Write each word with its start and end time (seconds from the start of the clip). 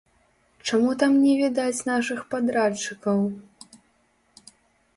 Чаму 0.67 0.93
там 1.03 1.11
не 1.25 1.33
відаць 1.41 1.85
нашых 1.91 2.19
падрадчыкаў? 2.33 3.19